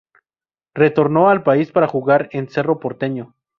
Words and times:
Retornó 0.73 1.29
al 1.29 1.43
país 1.43 1.71
para 1.71 1.87
jugar 1.87 2.27
en 2.31 2.47
Cerro 2.49 2.79
Porteño. 2.79 3.35